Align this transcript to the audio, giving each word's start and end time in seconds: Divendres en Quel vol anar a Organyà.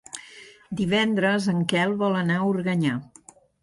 Divendres 0.79 1.51
en 1.55 1.63
Quel 1.75 1.97
vol 2.03 2.21
anar 2.25 2.43
a 2.43 2.53
Organyà. 2.57 3.01